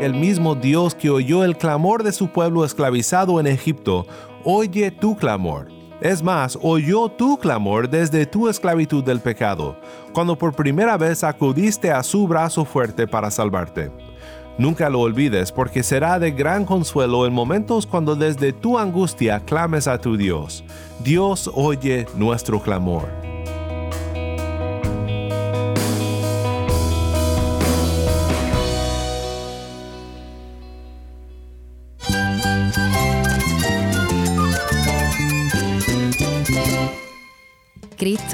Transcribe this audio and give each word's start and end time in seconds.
El 0.00 0.12
mismo 0.12 0.54
Dios 0.54 0.94
que 0.94 1.08
oyó 1.08 1.42
el 1.42 1.56
clamor 1.56 2.02
de 2.02 2.12
su 2.12 2.28
pueblo 2.28 2.66
esclavizado 2.66 3.40
en 3.40 3.46
Egipto, 3.46 4.06
oye 4.44 4.90
tu 4.90 5.16
clamor. 5.16 5.68
Es 6.02 6.22
más, 6.22 6.58
oyó 6.60 7.08
tu 7.08 7.38
clamor 7.38 7.88
desde 7.88 8.26
tu 8.26 8.46
esclavitud 8.46 9.02
del 9.02 9.20
pecado, 9.20 9.80
cuando 10.12 10.36
por 10.36 10.54
primera 10.54 10.98
vez 10.98 11.24
acudiste 11.24 11.90
a 11.90 12.02
su 12.02 12.28
brazo 12.28 12.66
fuerte 12.66 13.06
para 13.06 13.30
salvarte. 13.30 13.90
Nunca 14.58 14.90
lo 14.90 15.00
olvides 15.00 15.50
porque 15.50 15.82
será 15.82 16.18
de 16.18 16.30
gran 16.30 16.66
consuelo 16.66 17.26
en 17.26 17.32
momentos 17.32 17.86
cuando 17.86 18.14
desde 18.14 18.52
tu 18.52 18.78
angustia 18.78 19.40
clames 19.40 19.88
a 19.88 19.98
tu 19.98 20.18
Dios. 20.18 20.62
Dios 21.02 21.50
oye 21.54 22.06
nuestro 22.14 22.60
clamor. 22.60 23.25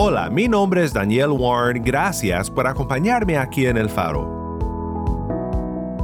Hola, 0.00 0.30
mi 0.30 0.46
nombre 0.46 0.84
es 0.84 0.92
Daniel 0.92 1.30
Warren, 1.30 1.82
gracias 1.82 2.48
por 2.48 2.68
acompañarme 2.68 3.36
aquí 3.36 3.66
en 3.66 3.76
El 3.76 3.90
Faro. 3.90 4.46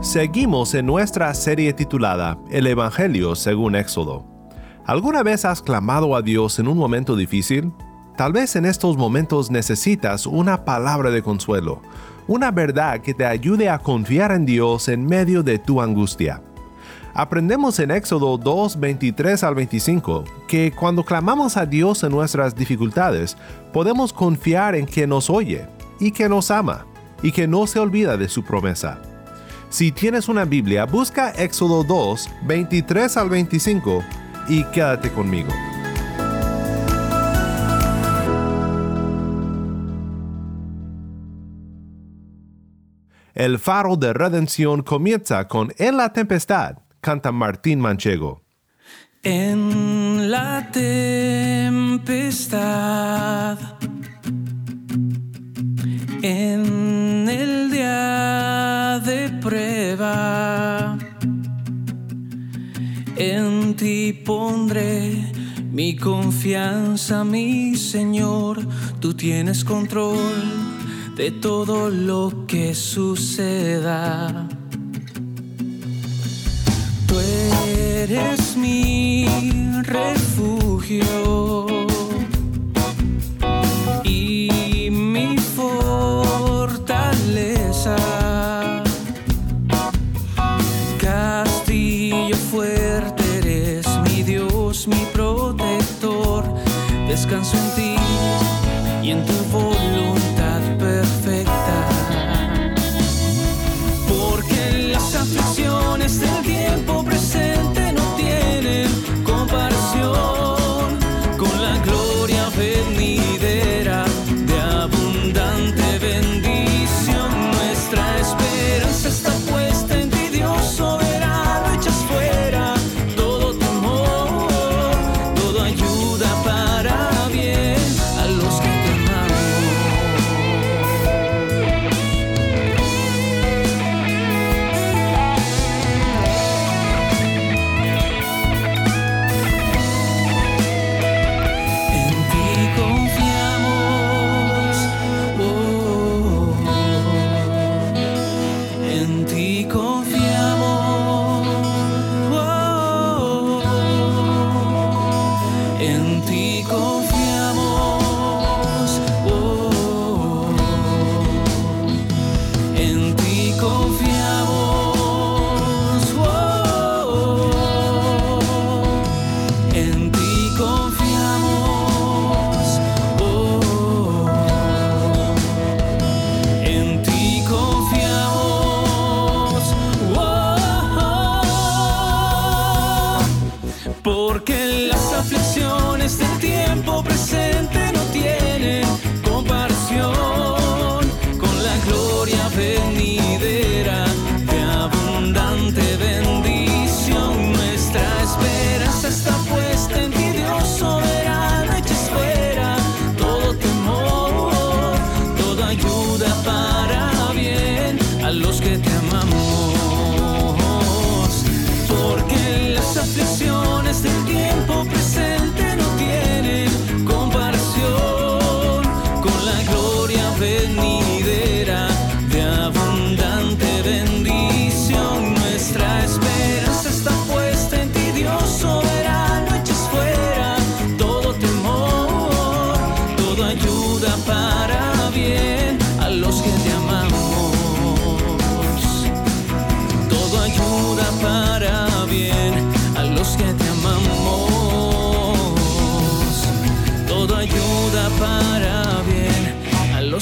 Seguimos 0.02 0.74
en 0.74 0.86
nuestra 0.86 1.32
serie 1.32 1.72
titulada 1.72 2.36
El 2.50 2.66
Evangelio 2.66 3.36
según 3.36 3.76
Éxodo. 3.76 4.26
¿Alguna 4.84 5.22
vez 5.22 5.44
has 5.44 5.62
clamado 5.62 6.16
a 6.16 6.22
Dios 6.22 6.58
en 6.58 6.66
un 6.66 6.76
momento 6.76 7.14
difícil? 7.14 7.72
Tal 8.16 8.32
vez 8.32 8.56
en 8.56 8.64
estos 8.64 8.96
momentos 8.96 9.52
necesitas 9.52 10.26
una 10.26 10.64
palabra 10.64 11.12
de 11.12 11.22
consuelo, 11.22 11.80
una 12.26 12.50
verdad 12.50 13.00
que 13.00 13.14
te 13.14 13.24
ayude 13.24 13.68
a 13.70 13.78
confiar 13.78 14.32
en 14.32 14.44
Dios 14.44 14.88
en 14.88 15.06
medio 15.06 15.44
de 15.44 15.60
tu 15.60 15.80
angustia. 15.80 16.42
Aprendemos 17.16 17.78
en 17.78 17.92
Éxodo 17.92 18.36
2, 18.36 18.80
23 18.80 19.44
al 19.44 19.54
25 19.54 20.24
que 20.48 20.72
cuando 20.72 21.04
clamamos 21.04 21.56
a 21.56 21.64
Dios 21.64 22.02
en 22.02 22.10
nuestras 22.10 22.56
dificultades, 22.56 23.36
podemos 23.72 24.12
confiar 24.12 24.74
en 24.74 24.84
que 24.84 25.06
nos 25.06 25.30
oye 25.30 25.68
y 26.00 26.10
que 26.10 26.28
nos 26.28 26.50
ama 26.50 26.86
y 27.22 27.30
que 27.30 27.46
no 27.46 27.68
se 27.68 27.78
olvida 27.78 28.16
de 28.16 28.28
su 28.28 28.42
promesa. 28.42 29.00
Si 29.68 29.92
tienes 29.92 30.28
una 30.28 30.44
Biblia, 30.44 30.86
busca 30.86 31.30
Éxodo 31.30 31.84
2, 31.84 32.30
23 32.46 33.16
al 33.16 33.28
25 33.28 34.02
y 34.48 34.64
quédate 34.64 35.10
conmigo. 35.10 35.50
El 43.34 43.58
faro 43.58 43.96
de 43.96 44.12
redención 44.12 44.82
comienza 44.82 45.48
con 45.48 45.72
En 45.78 45.96
la 45.96 46.12
tempestad, 46.12 46.83
canta 47.04 47.30
Martín 47.32 47.80
Manchego. 47.80 48.42
En 49.22 50.30
la 50.30 50.70
tempestad, 50.72 51.98
en 56.22 57.28
el 57.28 57.70
día 57.70 59.02
de 59.04 59.28
prueba, 59.42 60.96
en 63.16 63.76
ti 63.76 64.14
pondré 64.24 65.30
mi 65.70 65.96
confianza, 65.96 67.22
mi 67.22 67.76
Señor, 67.76 68.66
tú 69.00 69.12
tienes 69.12 69.62
control 69.62 70.16
de 71.16 71.30
todo 71.32 71.90
lo 71.90 72.46
que 72.46 72.74
suceda. 72.74 74.48
Tú 77.14 77.20
eres 77.20 78.56
mi 78.56 79.24
refugio 79.84 81.66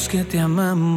que 0.08 0.24
te 0.24 0.38
amamos. 0.38 0.92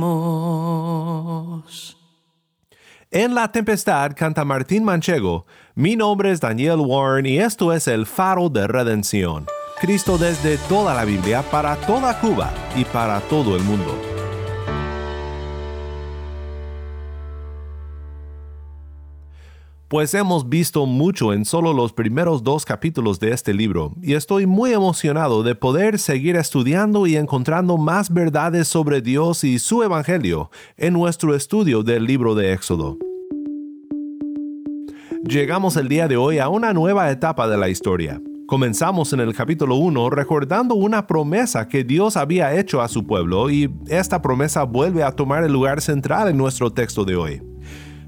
En 3.11 3.33
La 3.33 3.51
Tempestad 3.51 4.13
canta 4.15 4.45
Martín 4.45 4.83
Manchego. 4.83 5.45
Mi 5.75 5.95
nombre 5.95 6.31
es 6.31 6.39
Daniel 6.41 6.79
Warren 6.79 7.25
y 7.25 7.39
esto 7.39 7.73
es 7.73 7.87
el 7.87 8.05
faro 8.05 8.49
de 8.49 8.67
redención. 8.67 9.45
Cristo 9.79 10.17
desde 10.17 10.57
toda 10.69 10.93
la 10.93 11.05
Biblia 11.05 11.43
para 11.51 11.75
toda 11.75 12.19
Cuba 12.19 12.53
y 12.75 12.85
para 12.85 13.19
todo 13.21 13.55
el 13.55 13.63
mundo. 13.63 14.14
Pues 19.87 20.15
hemos 20.15 20.49
visto 20.49 20.87
mucho 20.87 21.31
en 21.31 21.45
solo 21.45 21.71
los 21.71 21.93
primeros 21.93 22.43
dos 22.43 22.65
capítulos 22.65 23.19
de 23.19 23.31
este 23.33 23.53
libro, 23.53 23.93
y 24.01 24.15
estoy 24.15 24.47
muy 24.47 24.73
emocionado 24.73 25.43
de 25.43 25.53
poder 25.53 25.99
seguir 25.99 26.37
estudiando 26.37 27.05
y 27.05 27.17
encontrando 27.17 27.77
más 27.77 28.11
verdades 28.11 28.67
sobre 28.67 29.01
Dios 29.01 29.43
y 29.43 29.59
su 29.59 29.83
Evangelio 29.83 30.49
en 30.75 30.93
nuestro 30.93 31.35
estudio 31.35 31.83
del 31.83 32.05
libro 32.05 32.33
de 32.33 32.53
Éxodo. 32.53 32.97
Llegamos 35.23 35.77
el 35.77 35.87
día 35.87 36.07
de 36.07 36.17
hoy 36.17 36.39
a 36.39 36.49
una 36.49 36.73
nueva 36.73 37.11
etapa 37.11 37.47
de 37.47 37.57
la 37.57 37.69
historia. 37.69 38.19
Comenzamos 38.47 39.13
en 39.13 39.19
el 39.19 39.35
capítulo 39.35 39.75
1 39.75 40.09
recordando 40.09 40.73
una 40.73 41.05
promesa 41.05 41.67
que 41.67 41.83
Dios 41.83 42.17
había 42.17 42.55
hecho 42.55 42.81
a 42.81 42.87
su 42.87 43.05
pueblo 43.05 43.51
y 43.51 43.71
esta 43.87 44.19
promesa 44.23 44.63
vuelve 44.63 45.03
a 45.03 45.11
tomar 45.11 45.43
el 45.43 45.53
lugar 45.53 45.79
central 45.79 46.27
en 46.27 46.37
nuestro 46.37 46.71
texto 46.71 47.05
de 47.05 47.15
hoy. 47.15 47.41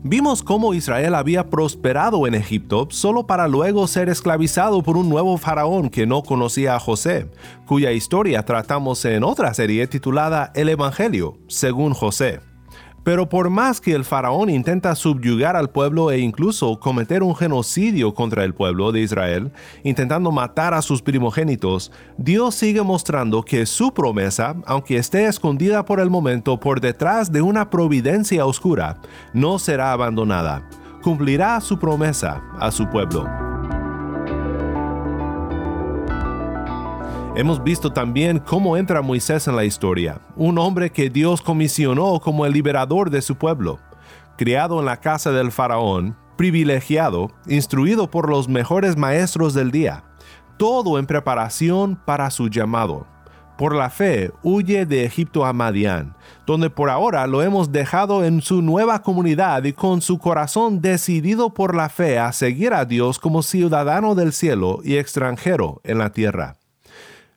Vimos 0.09 0.41
cómo 0.41 0.73
Israel 0.73 1.15
había 1.15 1.49
prosperado 1.49 2.27
en 2.27 2.33
Egipto 2.33 2.87
solo 2.91 3.27
para 3.27 3.49
luego 3.49 3.87
ser 3.87 4.07
esclavizado 4.07 4.81
por 4.81 4.95
un 4.95 5.09
nuevo 5.09 5.37
faraón 5.37 5.89
que 5.89 6.05
no 6.05 6.23
conocía 6.23 6.75
a 6.75 6.79
José, 6.79 7.29
cuya 7.65 7.91
historia 7.91 8.43
tratamos 8.43 9.03
en 9.03 9.25
otra 9.25 9.53
serie 9.53 9.85
titulada 9.85 10.53
El 10.55 10.69
Evangelio, 10.69 11.37
según 11.47 11.93
José. 11.93 12.39
Pero 13.07 13.29
por 13.29 13.49
más 13.49 13.79
que 13.79 13.93
el 13.93 14.03
faraón 14.03 14.49
intenta 14.49 14.93
subyugar 14.93 15.55
al 15.55 15.69
pueblo 15.69 16.11
e 16.11 16.19
incluso 16.19 16.77
cometer 16.77 17.23
un 17.23 17.37
genocidio 17.37 18.13
contra 18.13 18.43
el 18.43 18.53
pueblo 18.53 18.91
de 18.91 18.99
Israel, 18.99 19.49
intentando 19.83 20.29
matar 20.29 20.73
a 20.73 20.81
sus 20.81 21.01
primogénitos, 21.01 21.89
Dios 22.17 22.55
sigue 22.55 22.81
mostrando 22.81 23.43
que 23.43 23.65
su 23.65 23.93
promesa, 23.93 24.57
aunque 24.65 24.97
esté 24.97 25.25
escondida 25.25 25.85
por 25.85 26.01
el 26.01 26.09
momento 26.09 26.59
por 26.59 26.81
detrás 26.81 27.31
de 27.31 27.41
una 27.41 27.69
providencia 27.69 28.45
oscura, 28.45 28.97
no 29.33 29.57
será 29.57 29.93
abandonada. 29.93 30.67
Cumplirá 31.01 31.61
su 31.61 31.79
promesa 31.79 32.43
a 32.59 32.71
su 32.71 32.89
pueblo. 32.89 33.25
Hemos 37.37 37.63
visto 37.63 37.93
también 37.93 38.39
cómo 38.39 38.77
entra 38.77 39.03
Moisés 39.03 39.47
en 39.47 39.55
la 39.55 39.63
historia, 39.63 40.21
un 40.35 40.57
hombre 40.57 40.89
que 40.89 41.11
Dios 41.11 41.43
comisionó 41.43 42.19
como 42.19 42.47
el 42.47 42.53
liberador 42.53 43.11
de 43.11 43.21
su 43.21 43.35
pueblo. 43.35 43.77
Criado 44.39 44.79
en 44.79 44.85
la 44.85 44.97
casa 44.97 45.31
del 45.31 45.51
faraón, 45.51 46.17
privilegiado, 46.35 47.29
instruido 47.45 48.09
por 48.09 48.27
los 48.27 48.49
mejores 48.49 48.97
maestros 48.97 49.53
del 49.53 49.69
día, 49.69 50.03
todo 50.57 50.97
en 50.97 51.05
preparación 51.05 51.95
para 52.07 52.31
su 52.31 52.47
llamado. 52.47 53.05
Por 53.55 53.75
la 53.75 53.91
fe, 53.91 54.31
huye 54.41 54.87
de 54.87 55.05
Egipto 55.05 55.45
a 55.45 55.53
Madián, 55.53 56.15
donde 56.47 56.71
por 56.71 56.89
ahora 56.89 57.27
lo 57.27 57.43
hemos 57.43 57.71
dejado 57.71 58.25
en 58.25 58.41
su 58.41 58.63
nueva 58.63 59.03
comunidad 59.03 59.63
y 59.65 59.73
con 59.73 60.01
su 60.01 60.17
corazón 60.17 60.81
decidido 60.81 61.53
por 61.53 61.75
la 61.75 61.89
fe 61.89 62.17
a 62.17 62.31
seguir 62.31 62.73
a 62.73 62.85
Dios 62.85 63.19
como 63.19 63.43
ciudadano 63.43 64.15
del 64.15 64.33
cielo 64.33 64.79
y 64.83 64.97
extranjero 64.97 65.81
en 65.83 65.99
la 65.99 66.09
tierra. 66.09 66.56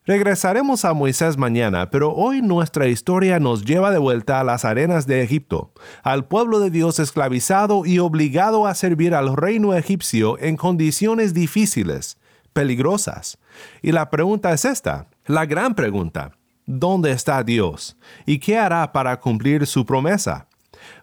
Regresaremos 0.07 0.87
a 0.87 0.95
Moisés 0.95 1.37
mañana, 1.37 1.91
pero 1.91 2.15
hoy 2.15 2.41
nuestra 2.41 2.89
historia 2.89 3.39
nos 3.39 3.65
lleva 3.65 3.91
de 3.91 3.99
vuelta 3.99 4.41
a 4.41 4.45
las 4.45 4.65
arenas 4.65 5.07
de 5.07 5.23
Egipto, 5.23 5.73
al 6.03 6.25
pueblo 6.25 6.59
de 6.59 6.71
Dios 6.71 6.99
esclavizado 6.99 7.85
y 7.85 7.99
obligado 7.99 8.67
a 8.67 8.75
servir 8.75 9.15
al 9.15 9.37
reino 9.37 9.75
egipcio 9.75 10.39
en 10.39 10.57
condiciones 10.57 11.35
difíciles, 11.35 12.17
peligrosas. 12.55 13.39
Y 13.83 13.93
la 13.93 14.09
pregunta 14.09 14.53
es 14.53 14.65
esta, 14.65 15.09
la 15.27 15.45
gran 15.45 15.75
pregunta, 15.75 16.33
¿dónde 16.65 17.13
está 17.13 17.43
Dios? 17.43 17.99
¿Y 18.25 18.39
qué 18.39 18.57
hará 18.57 18.93
para 18.93 19.21
cumplir 19.21 19.67
su 19.67 19.85
promesa? 19.85 20.49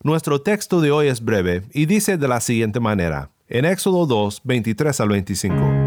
Nuestro 0.02 0.42
texto 0.42 0.82
de 0.82 0.90
hoy 0.90 1.08
es 1.08 1.24
breve 1.24 1.64
y 1.72 1.86
dice 1.86 2.18
de 2.18 2.28
la 2.28 2.42
siguiente 2.42 2.80
manera, 2.80 3.30
en 3.48 3.66
Éxodo 3.66 4.08
2, 4.08 4.42
23 4.44 5.00
al 5.02 5.10
25. 5.10 5.87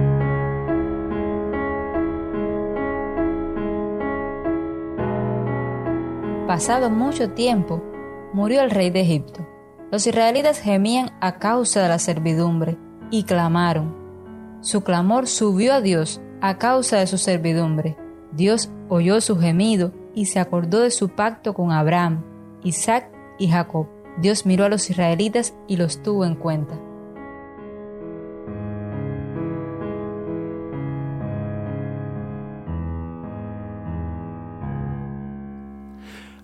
Pasado 6.60 6.90
mucho 6.90 7.30
tiempo, 7.30 7.82
murió 8.34 8.60
el 8.60 8.70
rey 8.70 8.90
de 8.90 9.00
Egipto. 9.00 9.48
Los 9.90 10.06
israelitas 10.06 10.58
gemían 10.58 11.10
a 11.22 11.38
causa 11.38 11.80
de 11.80 11.88
la 11.88 11.98
servidumbre 11.98 12.76
y 13.10 13.22
clamaron. 13.22 13.96
Su 14.60 14.82
clamor 14.82 15.26
subió 15.26 15.72
a 15.72 15.80
Dios 15.80 16.20
a 16.42 16.58
causa 16.58 16.98
de 16.98 17.06
su 17.06 17.16
servidumbre. 17.16 17.96
Dios 18.32 18.68
oyó 18.90 19.22
su 19.22 19.38
gemido 19.38 19.94
y 20.14 20.26
se 20.26 20.38
acordó 20.38 20.80
de 20.80 20.90
su 20.90 21.08
pacto 21.08 21.54
con 21.54 21.72
Abraham, 21.72 22.22
Isaac 22.62 23.10
y 23.38 23.48
Jacob. 23.48 23.86
Dios 24.18 24.44
miró 24.44 24.66
a 24.66 24.68
los 24.68 24.90
israelitas 24.90 25.54
y 25.66 25.78
los 25.78 26.02
tuvo 26.02 26.26
en 26.26 26.34
cuenta. 26.34 26.78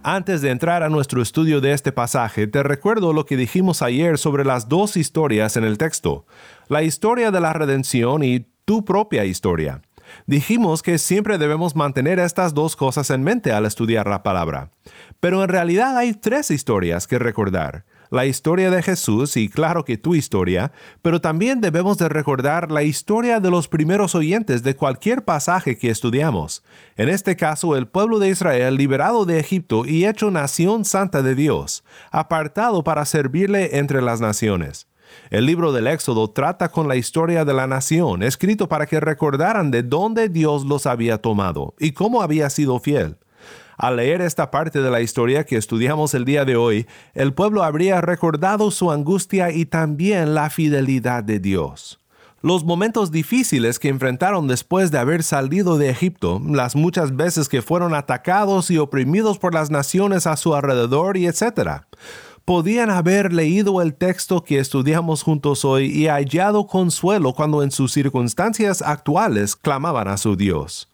Antes 0.09 0.41
de 0.41 0.51
entrar 0.51 0.85
a 0.85 0.89
nuestro 0.89 1.21
estudio 1.21 1.61
de 1.61 1.73
este 1.73 1.91
pasaje, 1.91 2.47
te 2.47 2.63
recuerdo 2.63 3.13
lo 3.13 3.27
que 3.27 3.37
dijimos 3.37 3.83
ayer 3.83 4.19
sobre 4.19 4.45
las 4.45 4.69
dos 4.69 4.97
historias 4.97 5.57
en 5.57 5.65
el 5.65 5.79
texto, 5.79 6.27
la 6.69 6.85
historia 6.85 7.33
de 7.33 7.41
la 7.41 7.53
redención 7.53 8.23
y 8.23 8.47
tu 8.65 8.85
propia 8.85 9.25
historia. 9.25 9.83
Dijimos 10.25 10.85
que 10.85 10.99
siempre 10.99 11.39
debemos 11.39 11.75
mantener 11.75 12.21
estas 12.21 12.55
dos 12.55 12.77
cosas 12.77 13.11
en 13.11 13.25
mente 13.25 13.51
al 13.51 13.67
estudiar 13.67 14.07
la 14.07 14.23
palabra. 14.23 14.71
Pero 15.19 15.43
en 15.43 15.49
realidad 15.49 15.97
hay 15.97 16.15
tres 16.15 16.53
historias 16.53 17.09
que 17.09 17.19
recordar 17.19 17.85
la 18.17 18.27
historia 18.27 18.71
de 18.71 18.83
Jesús 18.83 19.37
y 19.37 19.49
claro 19.49 19.85
que 19.85 19.99
tu 19.99 20.15
historia, 20.15 20.73
pero 21.03 21.21
también 21.21 21.61
debemos 21.61 21.99
de 21.99 22.09
recordar 22.09 22.73
la 22.73 22.83
historia 22.83 23.41
de 23.41 23.51
los 23.51 23.69
primeros 23.69 24.15
oyentes 24.15 24.63
de 24.63 24.75
cualquier 24.75 25.25
pasaje 25.25 25.77
que 25.77 25.91
estudiamos. 25.91 26.65
En 26.97 27.11
este 27.11 27.37
caso, 27.37 27.77
el 27.77 27.87
pueblo 27.87 28.19
de 28.19 28.31
Israel 28.31 28.77
liberado 28.77 29.27
de 29.27 29.39
Egipto 29.39 29.85
y 29.85 30.07
hecho 30.07 30.31
nación 30.31 30.85
santa 30.87 31.23
de 31.23 31.35
Dios, 31.35 31.85
apartado 32.11 32.83
para 32.83 33.05
servirle 33.05 33.79
entre 33.79 34.01
las 34.01 34.21
naciones. 34.21 34.89
El 35.31 35.45
libro 35.45 35.73
del 35.73 35.87
Éxodo 35.87 36.31
trata 36.31 36.71
con 36.71 36.89
la 36.89 36.97
historia 36.97 37.45
de 37.45 37.53
la 37.55 37.67
nación, 37.67 38.23
escrito 38.23 38.69
para 38.69 38.87
que 38.87 38.99
recordaran 38.99 39.71
de 39.71 39.83
dónde 39.83 40.29
Dios 40.29 40.65
los 40.65 40.87
había 40.87 41.19
tomado 41.19 41.75
y 41.79 41.93
cómo 41.93 42.23
había 42.23 42.49
sido 42.51 42.81
fiel. 42.81 43.19
Al 43.77 43.97
leer 43.97 44.23
esta 44.23 44.51
parte 44.51 44.81
de 44.81 44.91
la 44.91 45.03
historia 45.03 45.45
que 45.45 45.57
estudiamos 45.57 46.15
el 46.15 46.25
día 46.25 46.47
de 46.47 46.57
hoy, 46.57 46.87
el 47.15 47.35
pueblo 47.35 47.63
habría 47.63 48.01
recordado 48.01 48.71
su 48.71 48.91
angustia 48.91 49.51
y 49.51 49.67
también 49.67 50.35
la 50.35 50.49
fidelidad 50.49 51.23
de 51.23 51.41
Dios. 51.41 52.01
Los 52.41 52.65
momentos 52.65 53.11
difíciles 53.11 53.79
que 53.79 53.89
enfrentaron 53.89 54.47
después 54.47 54.91
de 54.91 54.99
haber 54.99 55.23
salido 55.23 55.79
de 55.79 55.91
Egipto, 55.91 56.41
las 56.47 56.77
muchas 56.77 57.17
veces 57.17 57.49
que 57.49 57.61
fueron 57.61 57.95
atacados 57.95 58.71
y 58.71 58.79
oprimidos 58.79 59.39
por 59.39 59.53
las 59.53 59.71
naciones 59.71 60.27
a 60.27 60.37
su 60.37 60.55
alrededor 60.55 61.17
y 61.17 61.27
etc. 61.27 61.83
Podían 62.45 62.89
haber 62.89 63.33
leído 63.33 63.83
el 63.83 63.95
texto 63.95 64.45
que 64.45 64.59
estudiamos 64.59 65.23
juntos 65.23 65.65
hoy 65.65 65.87
y 65.87 66.07
hallado 66.07 66.67
consuelo 66.67 67.35
cuando 67.35 67.63
en 67.63 67.71
sus 67.71 67.93
circunstancias 67.93 68.81
actuales 68.81 69.57
clamaban 69.57 70.09
a 70.09 70.17
su 70.17 70.37
Dios. 70.37 70.89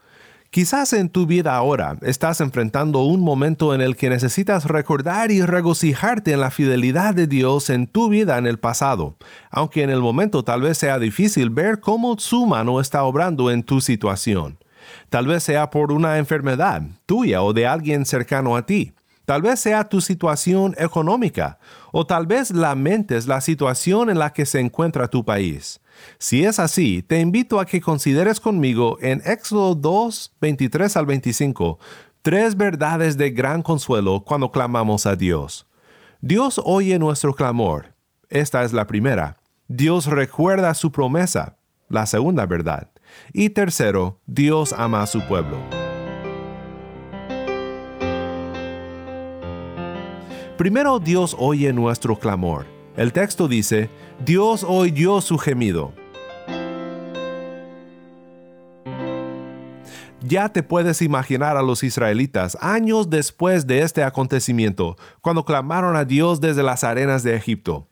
Quizás 0.53 0.93
en 0.93 1.09
tu 1.09 1.25
vida 1.25 1.57
ahora 1.57 1.97
estás 2.03 2.43
enfrentando 2.43 3.05
un 3.05 3.23
momento 3.23 3.75
en 3.75 3.81
el 3.81 3.97
que 3.97 4.11
necesitas 4.11 4.67
recordar 4.67 5.31
y 5.31 5.41
regocijarte 5.41 6.33
en 6.33 6.41
la 6.41 6.51
fidelidad 6.51 7.15
de 7.15 7.27
Dios 7.27 7.71
en 7.71 7.87
tu 7.87 8.11
vida 8.11 8.37
en 8.37 8.47
el 8.47 8.59
pasado, 8.59 9.17
aunque 9.51 9.83
en 9.83 9.89
el 9.89 10.03
momento 10.03 10.45
tal 10.45 10.61
vez 10.61 10.77
sea 10.77 10.99
difícil 10.99 11.49
ver 11.49 11.81
cómo 11.81 12.19
su 12.19 12.45
mano 12.45 12.81
está 12.81 13.03
obrando 13.05 13.51
en 13.51 13.63
tu 13.63 13.81
situación. 13.81 14.59
Tal 15.09 15.27
vez 15.27 15.43
sea 15.43 15.71
por 15.71 15.91
una 15.91 16.19
enfermedad 16.19 16.83
tuya 17.07 17.43
o 17.43 17.55
de 17.55 17.67
alguien 17.67 18.05
cercano 18.05 18.55
a 18.55 18.67
ti. 18.67 18.93
Tal 19.25 19.41
vez 19.41 19.59
sea 19.59 19.89
tu 19.89 20.03
situación 20.03 20.75
económica 20.77 21.61
o 21.93 22.05
tal 22.07 22.27
vez 22.27 22.51
lamentes 22.51 23.27
la 23.27 23.41
situación 23.41 24.11
en 24.11 24.19
la 24.19 24.35
que 24.35 24.45
se 24.45 24.61
encuentra 24.61 25.09
tu 25.09 25.25
país. 25.25 25.81
Si 26.19 26.45
es 26.45 26.59
así, 26.59 27.03
te 27.03 27.21
invito 27.21 27.61
a 27.61 27.67
que 27.67 27.81
consideres 27.81 28.41
conmigo 28.41 28.99
en 29.01 29.23
Éxodo 29.25 29.75
2, 29.75 30.37
23 30.41 30.97
al 30.97 31.07
25, 31.07 31.79
tres 32.23 32.57
verdades 32.57 33.17
de 33.17 33.31
gran 33.31 33.63
consuelo 33.63 34.25
cuando 34.25 34.51
clamamos 34.51 35.07
a 35.07 35.17
Dios. 35.17 35.67
Dios 36.21 36.61
oye 36.65 36.99
nuestro 36.99 37.35
clamor. 37.35 37.95
Esta 38.29 38.63
es 38.63 38.73
la 38.73 38.87
primera. 38.87 39.39
Dios 39.69 40.07
recuerda 40.07 40.73
su 40.75 40.93
promesa. 40.93 41.59
La 41.89 42.07
segunda 42.07 42.47
verdad. 42.47 42.91
Y 43.33 43.51
tercero, 43.51 44.21
Dios 44.27 44.73
ama 44.73 45.03
a 45.03 45.07
su 45.07 45.21
pueblo. 45.27 45.59
Primero 50.57 51.01
Dios 51.01 51.35
oye 51.39 51.73
nuestro 51.73 52.17
clamor. 52.17 52.67
El 52.97 53.15
texto 53.15 53.49
dice, 53.49 53.89
Dios 54.23 54.67
oyó 54.69 55.23
su 55.23 55.39
gemido. 55.39 55.95
Ya 60.21 60.51
te 60.51 60.63
puedes 60.63 61.01
imaginar 61.01 61.57
a 61.57 61.63
los 61.63 61.83
israelitas 61.83 62.57
años 62.61 63.09
después 63.09 63.67
de 63.67 63.81
este 63.81 64.05
acontecimiento, 64.05 64.97
cuando 65.23 65.45
clamaron 65.45 65.97
a 65.97 66.05
Dios 66.05 66.41
desde 66.41 66.63
las 66.63 66.85
arenas 66.85 67.23
de 67.23 67.35
Egipto. 67.35 67.89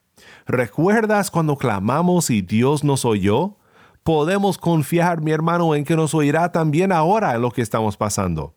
¿Recuerdas 0.47 1.31
cuando 1.31 1.57
clamamos 1.57 2.29
y 2.29 2.43
Dios 2.43 2.85
nos 2.85 3.07
oyó? 3.07 3.57
Podemos 4.03 4.59
confiar, 4.59 5.23
mi 5.23 5.33
hermano, 5.33 5.75
en 5.75 5.85
que 5.85 5.97
nos 5.97 6.15
oirá 6.15 6.53
también 6.53 6.93
ahora 6.93 7.35
en 7.35 7.43
lo 7.43 7.51
que 7.51 7.63
estamos 7.63 7.97
pasando. 7.97 8.55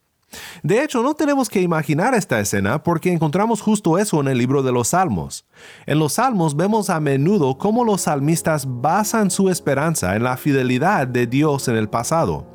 De 0.63 0.83
hecho, 0.83 1.03
no 1.03 1.13
tenemos 1.13 1.49
que 1.49 1.61
imaginar 1.61 2.13
esta 2.13 2.39
escena 2.39 2.83
porque 2.83 3.11
encontramos 3.11 3.61
justo 3.61 3.97
eso 3.97 4.21
en 4.21 4.27
el 4.27 4.37
libro 4.37 4.63
de 4.63 4.71
los 4.71 4.89
Salmos. 4.89 5.45
En 5.85 5.99
los 5.99 6.13
Salmos 6.13 6.55
vemos 6.55 6.89
a 6.89 6.99
menudo 6.99 7.57
cómo 7.57 7.83
los 7.83 8.01
salmistas 8.01 8.65
basan 8.67 9.31
su 9.31 9.49
esperanza 9.49 10.15
en 10.15 10.23
la 10.23 10.37
fidelidad 10.37 11.07
de 11.07 11.27
Dios 11.27 11.67
en 11.67 11.75
el 11.75 11.89
pasado, 11.89 12.45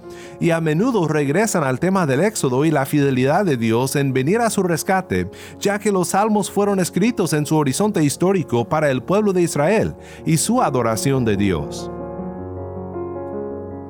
y 0.40 0.50
a 0.50 0.60
menudo 0.60 1.08
regresan 1.08 1.64
al 1.64 1.80
tema 1.80 2.06
del 2.06 2.20
Éxodo 2.20 2.64
y 2.64 2.70
la 2.70 2.86
fidelidad 2.86 3.44
de 3.44 3.56
Dios 3.56 3.96
en 3.96 4.12
venir 4.12 4.40
a 4.40 4.50
su 4.50 4.62
rescate, 4.62 5.30
ya 5.60 5.78
que 5.78 5.92
los 5.92 6.08
Salmos 6.08 6.50
fueron 6.50 6.80
escritos 6.80 7.32
en 7.32 7.46
su 7.46 7.56
horizonte 7.56 8.02
histórico 8.02 8.68
para 8.68 8.90
el 8.90 9.02
pueblo 9.02 9.32
de 9.32 9.42
Israel 9.42 9.94
y 10.24 10.36
su 10.36 10.62
adoración 10.62 11.24
de 11.24 11.36
Dios. 11.36 11.90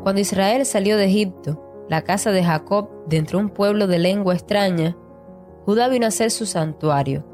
Cuando 0.03 0.21
Israel 0.21 0.65
salió 0.65 0.97
de 0.97 1.05
Egipto, 1.05 1.68
la 1.89 2.03
casa 2.03 2.31
de 2.31 2.45
Jacob 2.45 2.89
dentro 3.07 3.39
de 3.39 3.45
un 3.47 3.51
pueblo 3.51 3.87
de 3.87 3.99
lengua 3.99 4.35
extraña, 4.35 4.97
Judá 5.65 5.89
vino 5.89 6.07
a 6.07 6.11
ser 6.11 6.31
su 6.31 6.47
santuario, 6.47 7.25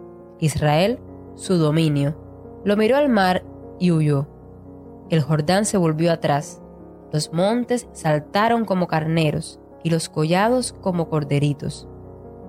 Israel 0.40 0.98
su 1.34 1.56
dominio. 1.56 2.16
Lo 2.64 2.76
miró 2.76 2.96
al 2.96 3.08
mar 3.08 3.44
y 3.78 3.90
huyó. 3.90 4.28
El 5.10 5.20
Jordán 5.20 5.64
se 5.64 5.76
volvió 5.76 6.12
atrás. 6.12 6.60
Los 7.12 7.32
montes 7.32 7.88
saltaron 7.92 8.64
como 8.64 8.86
carneros 8.86 9.60
y 9.82 9.90
los 9.90 10.08
collados 10.08 10.72
como 10.72 11.08
corderitos. 11.08 11.88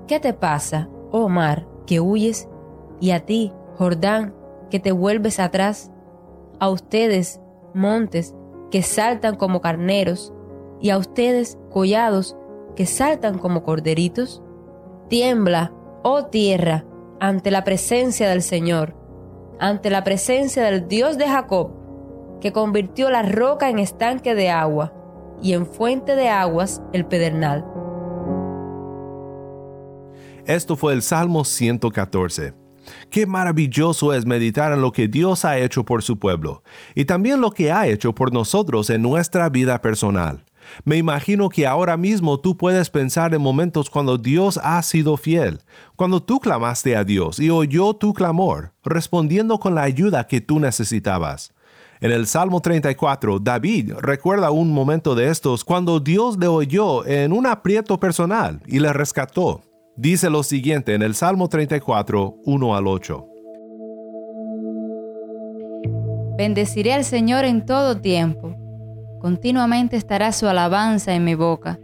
¿Qué 0.07 0.19
te 0.19 0.33
pasa, 0.33 0.89
oh 1.11 1.29
mar, 1.29 1.67
que 1.85 1.99
huyes? 1.99 2.47
Y 2.99 3.11
a 3.11 3.25
ti, 3.25 3.51
Jordán, 3.77 4.33
que 4.69 4.79
te 4.79 4.91
vuelves 4.91 5.39
atrás. 5.39 5.91
A 6.59 6.69
ustedes, 6.69 7.41
montes, 7.73 8.33
que 8.71 8.81
saltan 8.81 9.35
como 9.35 9.61
carneros, 9.61 10.33
y 10.85 10.91
a 10.91 10.99
ustedes, 10.99 11.57
collados, 11.71 12.37
que 12.75 12.85
saltan 12.85 13.39
como 13.39 13.63
corderitos? 13.63 14.43
Tiembla, 15.09 15.73
oh 16.03 16.25
tierra, 16.25 16.85
ante 17.19 17.49
la 17.49 17.63
presencia 17.63 18.29
del 18.29 18.43
Señor, 18.43 18.95
ante 19.59 19.89
la 19.89 20.03
presencia 20.03 20.63
del 20.63 20.87
Dios 20.87 21.17
de 21.17 21.27
Jacob, 21.27 21.71
que 22.39 22.51
convirtió 22.51 23.09
la 23.09 23.23
roca 23.23 23.71
en 23.71 23.79
estanque 23.79 24.35
de 24.35 24.51
agua 24.51 24.93
y 25.41 25.53
en 25.53 25.65
fuente 25.65 26.15
de 26.15 26.29
aguas 26.29 26.83
el 26.93 27.07
pedernal. 27.07 27.65
Esto 30.45 30.75
fue 30.75 30.93
el 30.93 31.01
Salmo 31.01 31.45
114. 31.45 32.53
Qué 33.09 33.25
maravilloso 33.25 34.13
es 34.13 34.27
meditar 34.27 34.71
en 34.71 34.83
lo 34.83 34.91
que 34.91 35.07
Dios 35.07 35.45
ha 35.45 35.57
hecho 35.57 35.83
por 35.83 36.03
su 36.03 36.19
pueblo 36.19 36.61
y 36.93 37.05
también 37.05 37.41
lo 37.41 37.49
que 37.49 37.71
ha 37.71 37.87
hecho 37.87 38.13
por 38.13 38.31
nosotros 38.31 38.91
en 38.91 39.01
nuestra 39.01 39.49
vida 39.49 39.81
personal. 39.81 40.44
Me 40.83 40.97
imagino 40.97 41.49
que 41.49 41.67
ahora 41.67 41.97
mismo 41.97 42.39
tú 42.39 42.57
puedes 42.57 42.89
pensar 42.89 43.33
en 43.33 43.41
momentos 43.41 43.89
cuando 43.89 44.17
Dios 44.17 44.59
ha 44.63 44.81
sido 44.81 45.17
fiel, 45.17 45.59
cuando 45.95 46.21
tú 46.21 46.39
clamaste 46.39 46.95
a 46.95 47.03
Dios 47.03 47.39
y 47.39 47.49
oyó 47.49 47.93
tu 47.93 48.13
clamor, 48.13 48.73
respondiendo 48.83 49.59
con 49.59 49.75
la 49.75 49.83
ayuda 49.83 50.27
que 50.27 50.41
tú 50.41 50.59
necesitabas. 50.59 51.53
En 52.01 52.11
el 52.11 52.27
Salmo 52.27 52.61
34, 52.61 53.39
David 53.39 53.93
recuerda 53.99 54.51
un 54.51 54.71
momento 54.71 55.15
de 55.15 55.29
estos 55.29 55.63
cuando 55.63 55.99
Dios 55.99 56.37
le 56.37 56.47
oyó 56.47 57.05
en 57.05 57.31
un 57.31 57.47
aprieto 57.47 57.99
personal 57.99 58.61
y 58.67 58.79
le 58.79 58.91
rescató. 58.91 59.61
Dice 59.95 60.29
lo 60.29 60.43
siguiente 60.43 60.93
en 60.93 61.01
el 61.01 61.15
Salmo 61.15 61.47
34, 61.47 62.35
1 62.43 62.75
al 62.75 62.87
8. 62.87 63.25
Bendeciré 66.37 66.93
al 66.93 67.05
Señor 67.05 67.45
en 67.45 67.65
todo 67.65 68.01
tiempo 68.01 68.64
Continuamente 69.25 69.95
estará 69.95 70.31
su 70.31 70.47
alabanza 70.47 71.15
en 71.15 71.23
mi 71.23 71.33
boca. 71.33 71.79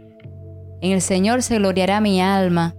En 0.80 0.92
el 0.92 1.00
Señor 1.00 1.42
se 1.42 1.56
gloriará 1.56 2.00
mi 2.00 2.20
alma. 2.22 2.76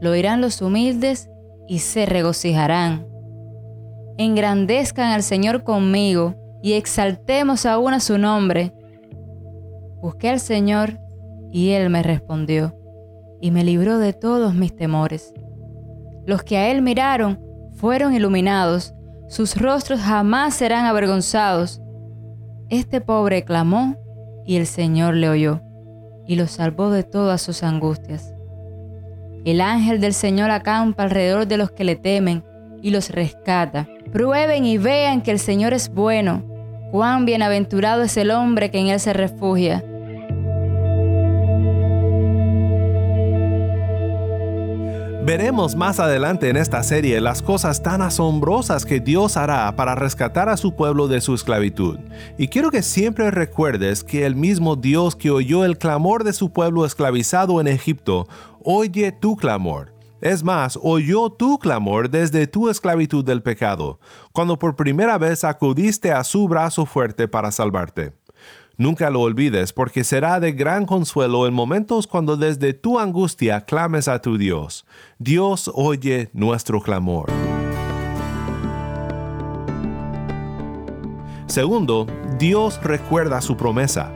Lo 0.00 0.12
oirán 0.12 0.40
los 0.40 0.62
humildes 0.62 1.28
y 1.66 1.80
se 1.80 2.06
regocijarán. 2.06 3.08
Engrandezcan 4.18 5.10
al 5.10 5.24
Señor 5.24 5.64
conmigo 5.64 6.36
y 6.62 6.74
exaltemos 6.74 7.66
aún 7.66 7.92
a 7.92 7.98
su 7.98 8.18
nombre. 8.18 8.72
Busqué 10.00 10.28
al 10.28 10.38
Señor 10.38 11.00
y 11.50 11.70
Él 11.70 11.90
me 11.90 12.04
respondió 12.04 12.78
y 13.40 13.50
me 13.50 13.64
libró 13.64 13.98
de 13.98 14.12
todos 14.12 14.54
mis 14.54 14.76
temores. 14.76 15.34
Los 16.24 16.44
que 16.44 16.56
a 16.56 16.70
Él 16.70 16.82
miraron 16.82 17.40
fueron 17.74 18.14
iluminados, 18.14 18.94
sus 19.26 19.60
rostros 19.60 19.98
jamás 19.98 20.54
serán 20.54 20.86
avergonzados. 20.86 21.81
Este 22.72 23.02
pobre 23.02 23.44
clamó 23.44 23.96
y 24.46 24.56
el 24.56 24.66
Señor 24.66 25.12
le 25.12 25.28
oyó 25.28 25.60
y 26.26 26.36
lo 26.36 26.46
salvó 26.46 26.88
de 26.88 27.02
todas 27.02 27.42
sus 27.42 27.62
angustias. 27.64 28.32
El 29.44 29.60
ángel 29.60 30.00
del 30.00 30.14
Señor 30.14 30.50
acampa 30.50 31.02
alrededor 31.02 31.46
de 31.46 31.58
los 31.58 31.70
que 31.70 31.84
le 31.84 31.96
temen 31.96 32.42
y 32.80 32.88
los 32.88 33.10
rescata. 33.10 33.86
Prueben 34.10 34.64
y 34.64 34.78
vean 34.78 35.20
que 35.20 35.32
el 35.32 35.38
Señor 35.38 35.74
es 35.74 35.92
bueno. 35.92 36.44
Cuán 36.90 37.26
bienaventurado 37.26 38.04
es 38.04 38.16
el 38.16 38.30
hombre 38.30 38.70
que 38.70 38.78
en 38.78 38.86
él 38.86 39.00
se 39.00 39.12
refugia. 39.12 39.84
Veremos 45.24 45.76
más 45.76 46.00
adelante 46.00 46.48
en 46.48 46.56
esta 46.56 46.82
serie 46.82 47.20
las 47.20 47.42
cosas 47.42 47.80
tan 47.80 48.02
asombrosas 48.02 48.84
que 48.84 48.98
Dios 48.98 49.36
hará 49.36 49.76
para 49.76 49.94
rescatar 49.94 50.48
a 50.48 50.56
su 50.56 50.74
pueblo 50.74 51.06
de 51.06 51.20
su 51.20 51.32
esclavitud. 51.32 52.00
Y 52.38 52.48
quiero 52.48 52.72
que 52.72 52.82
siempre 52.82 53.30
recuerdes 53.30 54.02
que 54.02 54.26
el 54.26 54.34
mismo 54.34 54.74
Dios 54.74 55.14
que 55.14 55.30
oyó 55.30 55.64
el 55.64 55.78
clamor 55.78 56.24
de 56.24 56.32
su 56.32 56.52
pueblo 56.52 56.84
esclavizado 56.84 57.60
en 57.60 57.68
Egipto, 57.68 58.26
oye 58.64 59.12
tu 59.12 59.36
clamor. 59.36 59.94
Es 60.20 60.42
más, 60.42 60.76
oyó 60.82 61.30
tu 61.30 61.60
clamor 61.60 62.10
desde 62.10 62.48
tu 62.48 62.68
esclavitud 62.68 63.24
del 63.24 63.42
pecado, 63.42 64.00
cuando 64.32 64.58
por 64.58 64.74
primera 64.74 65.18
vez 65.18 65.44
acudiste 65.44 66.10
a 66.10 66.24
su 66.24 66.48
brazo 66.48 66.84
fuerte 66.84 67.28
para 67.28 67.52
salvarte. 67.52 68.12
Nunca 68.82 69.10
lo 69.10 69.20
olvides 69.20 69.72
porque 69.72 70.02
será 70.02 70.40
de 70.40 70.50
gran 70.50 70.86
consuelo 70.86 71.46
en 71.46 71.54
momentos 71.54 72.08
cuando 72.08 72.36
desde 72.36 72.74
tu 72.74 72.98
angustia 72.98 73.60
clames 73.60 74.08
a 74.08 74.20
tu 74.20 74.36
Dios. 74.36 74.84
Dios 75.20 75.70
oye 75.72 76.30
nuestro 76.32 76.80
clamor. 76.80 77.30
Segundo, 81.46 82.08
Dios 82.40 82.82
recuerda 82.82 83.40
su 83.40 83.56
promesa. 83.56 84.12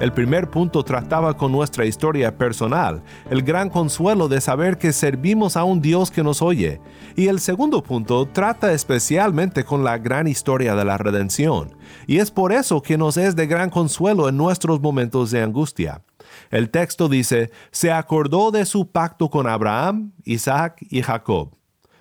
El 0.00 0.14
primer 0.14 0.48
punto 0.48 0.82
trataba 0.82 1.36
con 1.36 1.52
nuestra 1.52 1.84
historia 1.84 2.38
personal, 2.38 3.02
el 3.28 3.42
gran 3.42 3.68
consuelo 3.68 4.28
de 4.28 4.40
saber 4.40 4.78
que 4.78 4.94
servimos 4.94 5.58
a 5.58 5.64
un 5.64 5.82
Dios 5.82 6.10
que 6.10 6.22
nos 6.22 6.40
oye. 6.40 6.80
Y 7.16 7.28
el 7.28 7.38
segundo 7.38 7.82
punto 7.82 8.26
trata 8.26 8.72
especialmente 8.72 9.62
con 9.62 9.84
la 9.84 9.98
gran 9.98 10.26
historia 10.26 10.74
de 10.74 10.86
la 10.86 10.96
redención. 10.96 11.76
Y 12.06 12.16
es 12.16 12.30
por 12.30 12.52
eso 12.52 12.80
que 12.80 12.96
nos 12.96 13.18
es 13.18 13.36
de 13.36 13.46
gran 13.46 13.68
consuelo 13.68 14.26
en 14.30 14.38
nuestros 14.38 14.80
momentos 14.80 15.30
de 15.32 15.42
angustia. 15.42 16.02
El 16.50 16.70
texto 16.70 17.10
dice, 17.10 17.50
se 17.70 17.92
acordó 17.92 18.50
de 18.50 18.64
su 18.64 18.90
pacto 18.90 19.28
con 19.28 19.46
Abraham, 19.46 20.12
Isaac 20.24 20.78
y 20.88 21.02
Jacob. 21.02 21.59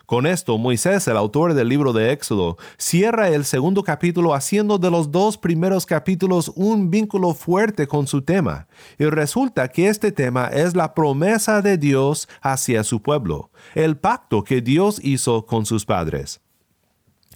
Con 0.10 0.26
esto, 0.26 0.58
Moisés, 0.58 1.08
el 1.08 1.18
autor 1.18 1.54
del 1.54 1.70
libro 1.70 1.94
de 1.94 2.12
Éxodo, 2.12 2.58
cierra 2.80 3.30
el 3.30 3.46
segundo 3.46 3.84
capítulo 3.84 4.34
haciendo 4.34 4.80
de 4.80 4.90
los 4.90 5.12
dos 5.12 5.38
primeros 5.38 5.86
capítulos 5.86 6.52
un 6.56 6.90
vínculo 6.90 7.36
fuerte 7.36 7.86
con 7.86 8.08
su 8.08 8.24
tema. 8.24 8.68
Y 8.98 9.06
resulta 9.06 9.68
que 9.68 9.88
este 9.88 10.12
tema 10.12 10.48
es 10.48 10.76
la 10.76 10.96
promesa 10.96 11.62
de 11.62 11.78
Dios 11.78 12.28
hacia 12.42 12.84
su 12.84 13.04
pueblo, 13.04 13.52
el 13.76 13.98
pacto 13.98 14.44
que 14.44 14.62
Dios 14.62 15.00
hizo 15.04 15.46
con 15.46 15.68
sus 15.68 15.86
padres. 15.86 16.42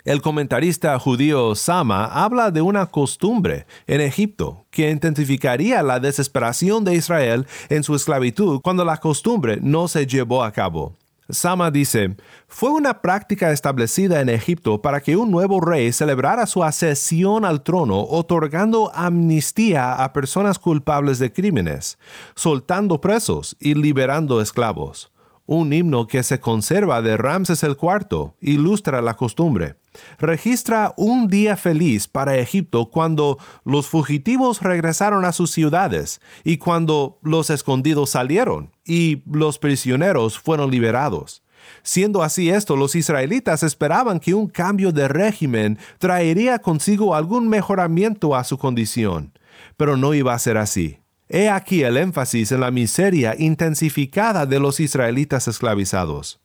El 0.03 0.23
comentarista 0.23 0.97
judío 0.97 1.53
Sama 1.53 2.05
habla 2.05 2.49
de 2.49 2.63
una 2.63 2.87
costumbre 2.87 3.67
en 3.85 4.01
Egipto 4.01 4.65
que 4.71 4.89
intensificaría 4.89 5.83
la 5.83 5.99
desesperación 5.99 6.83
de 6.85 6.95
Israel 6.95 7.45
en 7.69 7.83
su 7.83 7.93
esclavitud 7.93 8.61
cuando 8.61 8.83
la 8.83 8.97
costumbre 8.97 9.59
no 9.61 9.87
se 9.87 10.07
llevó 10.07 10.43
a 10.43 10.51
cabo. 10.51 10.97
Sama 11.29 11.71
dice, 11.71 12.17
fue 12.47 12.71
una 12.71 13.01
práctica 13.01 13.51
establecida 13.51 14.19
en 14.19 14.27
Egipto 14.27 14.81
para 14.81 14.99
que 14.99 15.15
un 15.15 15.31
nuevo 15.31 15.61
rey 15.61 15.93
celebrara 15.93 16.45
su 16.45 16.63
asesión 16.63 17.45
al 17.45 17.63
trono 17.63 18.01
otorgando 18.01 18.91
amnistía 18.93 20.03
a 20.03 20.11
personas 20.11 20.59
culpables 20.59 21.19
de 21.19 21.31
crímenes, 21.31 21.97
soltando 22.35 22.99
presos 22.99 23.55
y 23.59 23.75
liberando 23.75 24.41
esclavos. 24.41 25.12
Un 25.45 25.73
himno 25.73 26.07
que 26.07 26.23
se 26.23 26.39
conserva 26.39 27.01
de 27.01 27.17
Ramses 27.17 27.63
IV 27.63 28.33
ilustra 28.39 29.01
la 29.01 29.15
costumbre. 29.15 29.75
Registra 30.17 30.93
un 30.95 31.27
día 31.27 31.57
feliz 31.57 32.07
para 32.07 32.37
Egipto 32.37 32.89
cuando 32.89 33.37
los 33.65 33.87
fugitivos 33.87 34.61
regresaron 34.61 35.25
a 35.25 35.33
sus 35.33 35.51
ciudades 35.51 36.21
y 36.45 36.57
cuando 36.57 37.19
los 37.21 37.49
escondidos 37.49 38.11
salieron 38.11 38.71
y 38.85 39.21
los 39.29 39.59
prisioneros 39.59 40.39
fueron 40.39 40.71
liberados. 40.71 41.43
Siendo 41.81 42.23
así 42.23 42.49
esto, 42.49 42.77
los 42.77 42.95
israelitas 42.95 43.63
esperaban 43.63 44.21
que 44.21 44.33
un 44.33 44.47
cambio 44.47 44.93
de 44.93 45.09
régimen 45.09 45.77
traería 45.97 46.59
consigo 46.59 47.15
algún 47.15 47.49
mejoramiento 47.49 48.35
a 48.35 48.45
su 48.45 48.57
condición, 48.57 49.37
pero 49.75 49.97
no 49.97 50.13
iba 50.13 50.33
a 50.33 50.39
ser 50.39 50.57
así. 50.57 51.02
He 51.33 51.49
aquí 51.49 51.81
el 51.81 51.97
énfasis 51.97 52.51
en 52.51 52.59
la 52.59 52.69
miseria 52.69 53.35
intensificada 53.35 54.45
de 54.45 54.59
los 54.59 54.79
israelitas 54.79 55.47
esclavizados. 55.47 56.39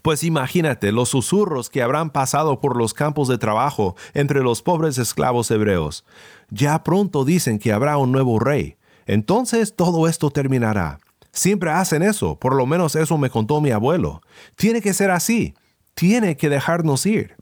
Pues 0.00 0.24
imagínate 0.24 0.92
los 0.92 1.10
susurros 1.10 1.68
que 1.68 1.82
habrán 1.82 2.08
pasado 2.08 2.58
por 2.58 2.74
los 2.74 2.94
campos 2.94 3.28
de 3.28 3.36
trabajo 3.36 3.96
entre 4.14 4.40
los 4.40 4.62
pobres 4.62 4.96
esclavos 4.96 5.50
hebreos. 5.50 6.06
Ya 6.48 6.82
pronto 6.82 7.26
dicen 7.26 7.58
que 7.58 7.70
habrá 7.70 7.98
un 7.98 8.12
nuevo 8.12 8.38
rey. 8.38 8.78
Entonces 9.04 9.76
todo 9.76 10.08
esto 10.08 10.30
terminará. 10.30 11.00
Siempre 11.32 11.70
hacen 11.70 12.02
eso, 12.02 12.38
por 12.38 12.54
lo 12.54 12.64
menos 12.64 12.96
eso 12.96 13.18
me 13.18 13.28
contó 13.28 13.60
mi 13.60 13.72
abuelo. 13.72 14.22
Tiene 14.56 14.80
que 14.80 14.94
ser 14.94 15.10
así. 15.10 15.52
Tiene 15.92 16.38
que 16.38 16.48
dejarnos 16.48 17.04
ir. 17.04 17.36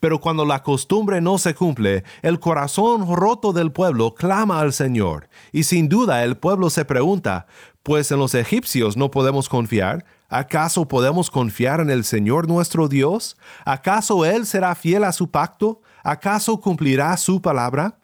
Pero 0.00 0.20
cuando 0.20 0.44
la 0.44 0.62
costumbre 0.62 1.20
no 1.20 1.38
se 1.38 1.54
cumple, 1.54 2.04
el 2.22 2.40
corazón 2.40 3.14
roto 3.14 3.52
del 3.52 3.72
pueblo 3.72 4.14
clama 4.14 4.60
al 4.60 4.72
Señor. 4.72 5.28
Y 5.52 5.64
sin 5.64 5.88
duda 5.88 6.24
el 6.24 6.36
pueblo 6.36 6.70
se 6.70 6.84
pregunta, 6.84 7.46
pues 7.82 8.10
en 8.10 8.18
los 8.18 8.34
egipcios 8.34 8.96
no 8.96 9.10
podemos 9.10 9.48
confiar, 9.48 10.04
¿acaso 10.28 10.88
podemos 10.88 11.30
confiar 11.30 11.80
en 11.80 11.90
el 11.90 12.04
Señor 12.04 12.48
nuestro 12.48 12.88
Dios? 12.88 13.36
¿Acaso 13.64 14.24
Él 14.24 14.46
será 14.46 14.74
fiel 14.74 15.04
a 15.04 15.12
su 15.12 15.30
pacto? 15.30 15.82
¿Acaso 16.02 16.60
cumplirá 16.60 17.16
su 17.16 17.42
palabra? 17.42 17.98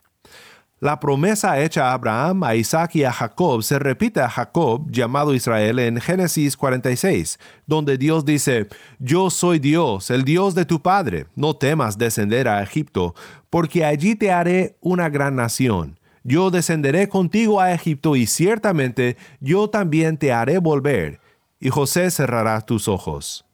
La 0.81 0.99
promesa 0.99 1.61
hecha 1.61 1.91
a 1.91 1.93
Abraham, 1.93 2.43
a 2.43 2.55
Isaac 2.55 2.97
y 2.97 3.05
a 3.05 3.13
Jacob 3.13 3.63
se 3.63 3.79
repite 3.79 4.23
a 4.23 4.31
Jacob, 4.31 4.91
llamado 4.91 5.35
Israel, 5.35 5.79
en 5.79 6.01
Génesis 6.01 6.57
46, 6.57 7.39
donde 7.67 7.99
Dios 7.99 8.25
dice, 8.25 8.67
Yo 8.99 9.29
soy 9.29 9.59
Dios, 9.59 10.11
el 10.11 10.25
Dios 10.25 10.55
de 10.55 10.65
tu 10.65 10.81
Padre, 10.81 11.27
no 11.37 11.55
temas 11.55 11.99
descender 11.99 12.49
a 12.49 12.63
Egipto, 12.63 13.15
porque 13.51 13.85
allí 13.85 14.15
te 14.15 14.33
haré 14.33 14.79
una 14.81 15.11
gran 15.11 15.37
nación. 15.37 16.01
Yo 16.25 16.51
descenderé 16.51 17.11
contigo 17.11 17.61
a 17.61 17.75
Egipto 17.75 18.17
y 18.17 18.25
ciertamente 18.27 19.19
yo 19.39 19.69
también 19.69 20.17
te 20.17 20.33
haré 20.33 20.57
volver, 20.57 21.21
y 21.61 21.69
José 21.69 22.11
cerrará 22.11 22.59
tus 22.63 22.89
ojos. 22.89 23.45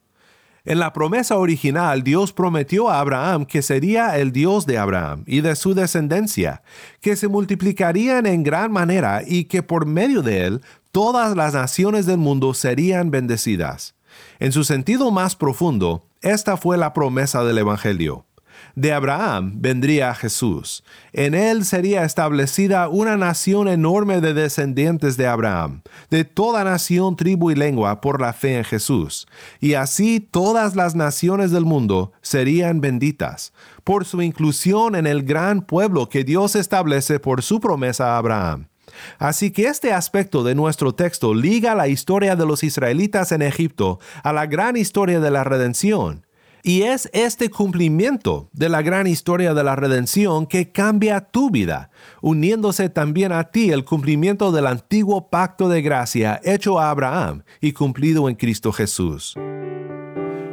En 0.67 0.79
la 0.79 0.91
promesa 0.91 1.37
original, 1.37 2.03
Dios 2.03 2.33
prometió 2.33 2.89
a 2.89 2.99
Abraham 2.99 3.45
que 3.45 3.61
sería 3.61 4.17
el 4.17 4.33
Dios 4.33 4.65
de 4.65 4.77
Abraham 4.77 5.23
y 5.25 5.39
de 5.39 5.55
su 5.55 5.73
descendencia, 5.73 6.61
que 6.99 7.15
se 7.15 7.29
multiplicarían 7.29 8.25
en 8.25 8.43
gran 8.43 8.73
manera 8.73 9.21
y 9.25 9.45
que 9.45 9.63
por 9.63 9.85
medio 9.85 10.21
de 10.23 10.45
él 10.45 10.61
todas 10.91 11.37
las 11.37 11.53
naciones 11.53 12.05
del 12.05 12.17
mundo 12.17 12.53
serían 12.53 13.11
bendecidas. 13.11 13.95
En 14.39 14.51
su 14.51 14.65
sentido 14.65 15.09
más 15.09 15.37
profundo, 15.37 16.03
esta 16.21 16.57
fue 16.57 16.77
la 16.77 16.91
promesa 16.91 17.45
del 17.45 17.59
Evangelio. 17.59 18.25
De 18.75 18.93
Abraham 18.93 19.53
vendría 19.55 20.13
Jesús. 20.13 20.83
En 21.11 21.33
él 21.33 21.65
sería 21.65 22.03
establecida 22.03 22.89
una 22.89 23.17
nación 23.17 23.67
enorme 23.67 24.21
de 24.21 24.35
descendientes 24.35 25.17
de 25.17 25.25
Abraham, 25.25 25.81
de 26.11 26.25
toda 26.25 26.63
nación, 26.63 27.15
tribu 27.15 27.49
y 27.49 27.55
lengua 27.55 28.01
por 28.01 28.21
la 28.21 28.33
fe 28.33 28.57
en 28.57 28.63
Jesús. 28.63 29.27
Y 29.59 29.73
así 29.73 30.19
todas 30.19 30.75
las 30.75 30.95
naciones 30.95 31.49
del 31.49 31.65
mundo 31.65 32.11
serían 32.21 32.81
benditas, 32.81 33.51
por 33.83 34.05
su 34.05 34.21
inclusión 34.21 34.95
en 34.95 35.07
el 35.07 35.23
gran 35.23 35.61
pueblo 35.61 36.07
que 36.09 36.23
Dios 36.23 36.55
establece 36.55 37.19
por 37.19 37.41
su 37.41 37.59
promesa 37.59 38.13
a 38.13 38.17
Abraham. 38.17 38.67
Así 39.17 39.51
que 39.51 39.67
este 39.67 39.93
aspecto 39.93 40.43
de 40.43 40.55
nuestro 40.55 40.93
texto 40.93 41.33
liga 41.33 41.75
la 41.75 41.87
historia 41.87 42.35
de 42.35 42.45
los 42.45 42.63
israelitas 42.63 43.31
en 43.31 43.41
Egipto 43.41 43.99
a 44.23 44.33
la 44.33 44.45
gran 44.45 44.77
historia 44.77 45.19
de 45.19 45.31
la 45.31 45.43
redención 45.43 46.26
y 46.63 46.83
es 46.83 47.09
este 47.13 47.49
cumplimiento 47.49 48.49
de 48.53 48.69
la 48.69 48.81
gran 48.81 49.07
historia 49.07 49.53
de 49.53 49.63
la 49.63 49.75
redención 49.75 50.45
que 50.45 50.71
cambia 50.71 51.21
tu 51.21 51.49
vida, 51.49 51.89
uniéndose 52.21 52.89
también 52.89 53.31
a 53.31 53.45
ti 53.45 53.71
el 53.71 53.85
cumplimiento 53.85 54.51
del 54.51 54.67
antiguo 54.67 55.29
pacto 55.29 55.69
de 55.69 55.81
gracia 55.81 56.39
hecho 56.43 56.79
a 56.79 56.89
Abraham 56.89 57.43
y 57.61 57.71
cumplido 57.73 58.29
en 58.29 58.35
Cristo 58.35 58.71
Jesús. 58.71 59.35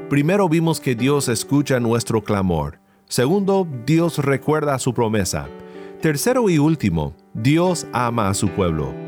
Primero 0.08 0.48
vimos 0.48 0.80
que 0.80 0.94
Dios 0.94 1.28
escucha 1.28 1.80
nuestro 1.80 2.22
clamor. 2.22 2.78
Segundo, 3.08 3.66
Dios 3.86 4.18
recuerda 4.18 4.78
su 4.78 4.94
promesa. 4.94 5.48
Tercero 6.00 6.48
y 6.50 6.58
último, 6.58 7.14
Dios 7.32 7.86
ama 7.92 8.28
a 8.28 8.34
su 8.34 8.48
pueblo. 8.48 9.03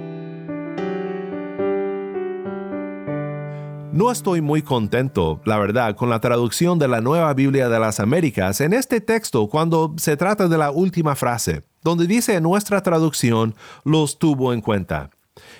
No 3.96 4.10
estoy 4.10 4.42
muy 4.42 4.60
contento, 4.60 5.40
la 5.46 5.56
verdad, 5.56 5.96
con 5.96 6.10
la 6.10 6.20
traducción 6.20 6.78
de 6.78 6.86
la 6.86 7.00
Nueva 7.00 7.32
Biblia 7.32 7.70
de 7.70 7.80
las 7.80 7.98
Américas 7.98 8.60
en 8.60 8.74
este 8.74 9.00
texto 9.00 9.48
cuando 9.48 9.94
se 9.96 10.18
trata 10.18 10.48
de 10.48 10.58
la 10.58 10.70
última 10.70 11.16
frase, 11.16 11.62
donde 11.82 12.06
dice 12.06 12.34
en 12.34 12.42
nuestra 12.42 12.82
traducción, 12.82 13.54
los 13.84 14.18
tuvo 14.18 14.52
en 14.52 14.60
cuenta. 14.60 15.08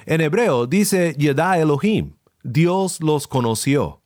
En 0.04 0.20
hebreo 0.20 0.66
dice 0.66 1.14
Yedá 1.16 1.56
Elohim, 1.58 2.12
Dios 2.42 3.00
los 3.00 3.26
conoció 3.26 4.02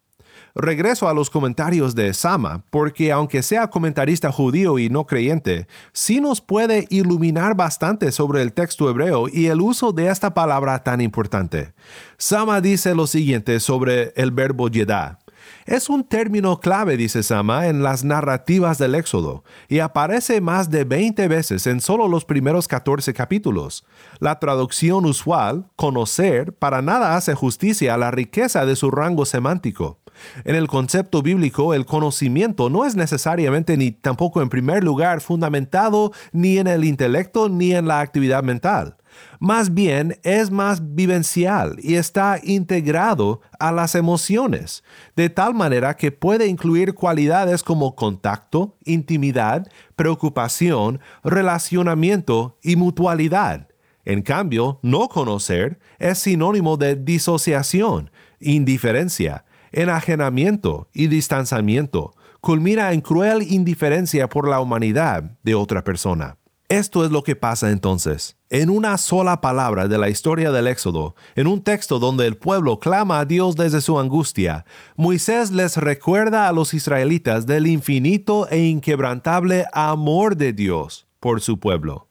regreso 0.54 1.08
a 1.08 1.14
los 1.14 1.30
comentarios 1.30 1.94
de 1.94 2.12
Sama, 2.14 2.64
porque 2.70 3.12
aunque 3.12 3.42
sea 3.42 3.68
comentarista 3.68 4.32
judío 4.32 4.78
y 4.78 4.88
no 4.88 5.06
creyente, 5.06 5.66
sí 5.92 6.20
nos 6.20 6.40
puede 6.40 6.86
iluminar 6.90 7.54
bastante 7.56 8.12
sobre 8.12 8.42
el 8.42 8.52
texto 8.52 8.88
hebreo 8.88 9.26
y 9.28 9.46
el 9.46 9.60
uso 9.60 9.92
de 9.92 10.08
esta 10.08 10.34
palabra 10.34 10.82
tan 10.82 11.00
importante. 11.00 11.72
Sama 12.16 12.60
dice 12.60 12.94
lo 12.94 13.06
siguiente 13.06 13.60
sobre 13.60 14.12
el 14.16 14.30
verbo 14.30 14.68
yedá. 14.68 15.18
Es 15.66 15.88
un 15.88 16.04
término 16.04 16.60
clave, 16.60 16.96
dice 16.96 17.22
Sama, 17.22 17.68
en 17.68 17.82
las 17.82 18.04
narrativas 18.04 18.78
del 18.78 18.94
Éxodo, 18.94 19.44
y 19.68 19.78
aparece 19.78 20.40
más 20.40 20.70
de 20.70 20.84
20 20.84 21.28
veces 21.28 21.66
en 21.66 21.80
solo 21.80 22.08
los 22.08 22.24
primeros 22.24 22.66
14 22.68 23.14
capítulos. 23.14 23.84
La 24.18 24.38
traducción 24.38 25.04
usual, 25.06 25.66
conocer, 25.76 26.52
para 26.54 26.82
nada 26.82 27.16
hace 27.16 27.34
justicia 27.34 27.94
a 27.94 27.98
la 27.98 28.10
riqueza 28.10 28.66
de 28.66 28.76
su 28.76 28.90
rango 28.90 29.24
semántico. 29.26 30.00
En 30.44 30.54
el 30.54 30.68
concepto 30.68 31.22
bíblico, 31.22 31.74
el 31.74 31.86
conocimiento 31.86 32.68
no 32.70 32.84
es 32.84 32.96
necesariamente 32.96 33.76
ni 33.76 33.90
tampoco 33.90 34.42
en 34.42 34.48
primer 34.48 34.84
lugar 34.84 35.20
fundamentado 35.20 36.12
ni 36.32 36.58
en 36.58 36.66
el 36.66 36.84
intelecto 36.84 37.48
ni 37.48 37.74
en 37.74 37.86
la 37.86 38.00
actividad 38.00 38.42
mental. 38.42 38.96
Más 39.38 39.72
bien 39.72 40.18
es 40.22 40.50
más 40.50 40.94
vivencial 40.94 41.76
y 41.82 41.94
está 41.94 42.38
integrado 42.42 43.40
a 43.58 43.72
las 43.72 43.94
emociones, 43.94 44.84
de 45.16 45.30
tal 45.30 45.54
manera 45.54 45.96
que 45.96 46.12
puede 46.12 46.46
incluir 46.46 46.94
cualidades 46.94 47.62
como 47.62 47.94
contacto, 47.94 48.76
intimidad, 48.84 49.66
preocupación, 49.96 51.00
relacionamiento 51.24 52.58
y 52.62 52.76
mutualidad. 52.76 53.68
En 54.04 54.22
cambio, 54.22 54.78
no 54.82 55.08
conocer 55.08 55.78
es 55.98 56.18
sinónimo 56.18 56.76
de 56.76 56.96
disociación, 56.96 58.10
indiferencia, 58.40 59.44
enajenamiento 59.72 60.88
y 60.92 61.06
distanciamiento, 61.06 62.14
culmina 62.40 62.92
en 62.92 63.00
cruel 63.02 63.42
indiferencia 63.42 64.28
por 64.28 64.48
la 64.48 64.60
humanidad 64.60 65.38
de 65.42 65.54
otra 65.54 65.84
persona. 65.84 66.39
Esto 66.70 67.04
es 67.04 67.10
lo 67.10 67.24
que 67.24 67.34
pasa 67.34 67.72
entonces. 67.72 68.36
En 68.48 68.70
una 68.70 68.96
sola 68.96 69.40
palabra 69.40 69.88
de 69.88 69.98
la 69.98 70.08
historia 70.08 70.52
del 70.52 70.68
Éxodo, 70.68 71.16
en 71.34 71.48
un 71.48 71.64
texto 71.64 71.98
donde 71.98 72.28
el 72.28 72.36
pueblo 72.36 72.78
clama 72.78 73.18
a 73.18 73.24
Dios 73.24 73.56
desde 73.56 73.80
su 73.80 73.98
angustia, 73.98 74.64
Moisés 74.94 75.50
les 75.50 75.76
recuerda 75.78 76.46
a 76.46 76.52
los 76.52 76.72
israelitas 76.72 77.44
del 77.44 77.66
infinito 77.66 78.48
e 78.50 78.66
inquebrantable 78.66 79.64
amor 79.72 80.36
de 80.36 80.52
Dios 80.52 81.08
por 81.18 81.40
su 81.40 81.58
pueblo. 81.58 82.06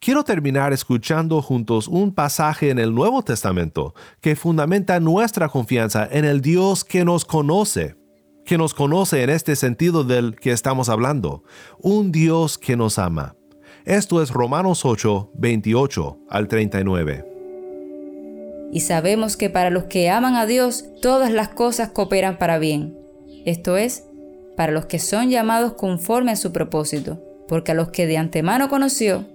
Quiero 0.00 0.24
terminar 0.24 0.72
escuchando 0.72 1.42
juntos 1.42 1.86
un 1.86 2.14
pasaje 2.14 2.70
en 2.70 2.78
el 2.78 2.94
Nuevo 2.94 3.22
Testamento 3.22 3.94
que 4.22 4.34
fundamenta 4.34 4.98
nuestra 4.98 5.50
confianza 5.50 6.08
en 6.10 6.24
el 6.24 6.40
Dios 6.40 6.84
que 6.84 7.04
nos 7.04 7.26
conoce, 7.26 7.96
que 8.46 8.56
nos 8.56 8.72
conoce 8.72 9.22
en 9.22 9.28
este 9.28 9.56
sentido 9.56 10.04
del 10.04 10.36
que 10.36 10.52
estamos 10.52 10.88
hablando, 10.88 11.44
un 11.82 12.12
Dios 12.12 12.56
que 12.56 12.78
nos 12.78 12.98
ama. 12.98 13.36
Esto 13.84 14.22
es 14.22 14.30
Romanos 14.30 14.86
8, 14.86 15.32
28 15.34 16.20
al 16.30 16.48
39. 16.48 17.22
Y 18.72 18.80
sabemos 18.80 19.36
que 19.36 19.50
para 19.50 19.68
los 19.68 19.84
que 19.84 20.08
aman 20.08 20.36
a 20.36 20.46
Dios, 20.46 20.86
todas 21.02 21.30
las 21.30 21.50
cosas 21.50 21.90
cooperan 21.90 22.38
para 22.38 22.58
bien. 22.58 22.96
Esto 23.44 23.76
es, 23.76 24.04
para 24.56 24.72
los 24.72 24.86
que 24.86 24.98
son 24.98 25.28
llamados 25.28 25.74
conforme 25.74 26.32
a 26.32 26.36
su 26.36 26.50
propósito, 26.50 27.22
porque 27.46 27.72
a 27.72 27.74
los 27.74 27.90
que 27.90 28.06
de 28.06 28.16
antemano 28.16 28.70
conoció, 28.70 29.26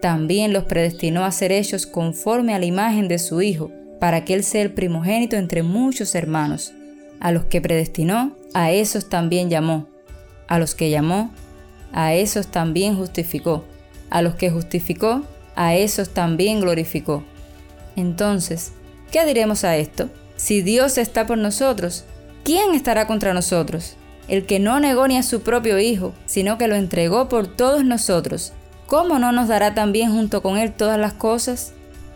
también 0.00 0.52
los 0.52 0.62
predestinó 0.62 1.24
a 1.24 1.32
ser 1.32 1.50
hechos 1.50 1.84
conforme 1.84 2.54
a 2.54 2.60
la 2.60 2.66
imagen 2.66 3.08
de 3.08 3.18
su 3.18 3.42
Hijo, 3.42 3.72
para 3.98 4.24
que 4.24 4.34
Él 4.34 4.44
sea 4.44 4.62
el 4.62 4.74
primogénito 4.74 5.34
entre 5.34 5.64
muchos 5.64 6.14
hermanos. 6.14 6.72
A 7.18 7.32
los 7.32 7.46
que 7.46 7.60
predestinó, 7.60 8.36
a 8.54 8.70
esos 8.70 9.08
también 9.08 9.50
llamó. 9.50 9.88
A 10.46 10.60
los 10.60 10.76
que 10.76 10.88
llamó, 10.88 11.32
a 11.92 12.14
esos 12.14 12.46
también 12.46 12.96
justificó 12.96 13.64
a 14.10 14.22
los 14.22 14.34
que 14.34 14.50
justificó, 14.50 15.22
a 15.54 15.74
esos 15.74 16.10
también 16.10 16.60
glorificó. 16.60 17.24
Entonces, 17.96 18.72
¿qué 19.10 19.26
diremos 19.26 19.64
a 19.64 19.76
esto? 19.76 20.08
Si 20.36 20.62
Dios 20.62 20.98
está 20.98 21.26
por 21.26 21.36
nosotros, 21.36 22.04
¿quién 22.44 22.74
estará 22.74 23.06
contra 23.06 23.34
nosotros? 23.34 23.96
El 24.28 24.46
que 24.46 24.60
no 24.60 24.78
negó 24.78 25.08
ni 25.08 25.16
a 25.16 25.22
su 25.22 25.40
propio 25.40 25.78
Hijo, 25.78 26.14
sino 26.26 26.58
que 26.58 26.68
lo 26.68 26.76
entregó 26.76 27.28
por 27.28 27.48
todos 27.48 27.84
nosotros, 27.84 28.52
¿cómo 28.86 29.18
no 29.18 29.32
nos 29.32 29.48
dará 29.48 29.74
también 29.74 30.12
junto 30.12 30.42
con 30.42 30.58
Él 30.58 30.72
todas 30.72 30.98
las 30.98 31.14
cosas? 31.14 31.72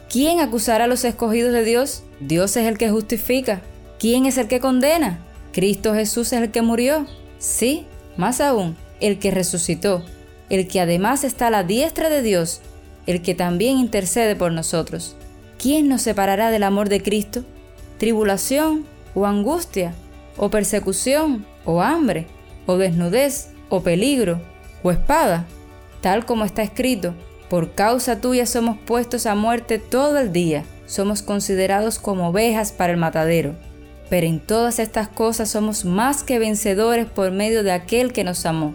¿Quién 0.08 0.40
acusará 0.40 0.84
a 0.84 0.88
los 0.88 1.04
escogidos 1.04 1.52
de 1.52 1.64
Dios? 1.64 2.04
Dios 2.20 2.56
es 2.56 2.68
el 2.68 2.78
que 2.78 2.90
justifica. 2.90 3.62
¿Quién 3.98 4.26
es 4.26 4.36
el 4.36 4.46
que 4.46 4.60
condena? 4.60 5.18
Cristo 5.52 5.94
Jesús 5.94 6.32
es 6.32 6.42
el 6.42 6.50
que 6.50 6.62
murió. 6.62 7.06
Sí, 7.38 7.86
más 8.16 8.40
aún, 8.40 8.76
el 9.00 9.18
que 9.18 9.30
resucitó, 9.30 10.04
el 10.52 10.68
que 10.68 10.82
además 10.82 11.24
está 11.24 11.46
a 11.46 11.50
la 11.50 11.64
diestra 11.64 12.10
de 12.10 12.20
Dios, 12.20 12.60
el 13.06 13.22
que 13.22 13.34
también 13.34 13.78
intercede 13.78 14.36
por 14.36 14.52
nosotros. 14.52 15.16
¿Quién 15.58 15.88
nos 15.88 16.02
separará 16.02 16.50
del 16.50 16.62
amor 16.62 16.90
de 16.90 17.02
Cristo? 17.02 17.42
¿Tribulación 17.96 18.84
o 19.14 19.24
angustia? 19.24 19.94
¿O 20.36 20.50
persecución 20.50 21.46
o 21.64 21.80
hambre? 21.80 22.26
¿O 22.66 22.76
desnudez 22.76 23.48
o 23.70 23.80
peligro? 23.80 24.42
¿O 24.82 24.90
espada? 24.90 25.46
Tal 26.02 26.26
como 26.26 26.44
está 26.44 26.62
escrito, 26.62 27.14
por 27.48 27.74
causa 27.74 28.20
tuya 28.20 28.44
somos 28.44 28.76
puestos 28.76 29.24
a 29.24 29.34
muerte 29.34 29.78
todo 29.78 30.18
el 30.18 30.32
día, 30.32 30.64
somos 30.84 31.22
considerados 31.22 31.98
como 31.98 32.28
ovejas 32.28 32.72
para 32.72 32.92
el 32.92 32.98
matadero. 32.98 33.54
Pero 34.10 34.26
en 34.26 34.38
todas 34.38 34.80
estas 34.80 35.08
cosas 35.08 35.48
somos 35.48 35.86
más 35.86 36.22
que 36.22 36.38
vencedores 36.38 37.06
por 37.06 37.30
medio 37.30 37.62
de 37.62 37.72
aquel 37.72 38.12
que 38.12 38.22
nos 38.22 38.44
amó 38.44 38.74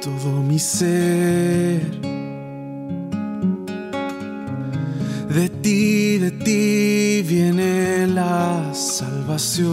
Todo 0.00 0.42
mi 0.42 0.58
ser. 0.58 1.82
De 5.28 5.50
ti, 5.62 6.16
de 6.16 6.30
ti 6.30 7.22
viene 7.28 8.06
la 8.06 8.72
salvación. 8.72 9.68